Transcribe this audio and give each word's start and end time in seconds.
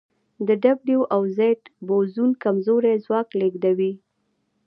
د 0.47 0.49
ډبلیو 0.63 1.01
او 1.13 1.21
زیډ 1.37 1.61
بوزون 1.87 2.29
کمزوری 2.43 2.95
ځواک 3.05 3.29
لېږدوي. 3.39 3.93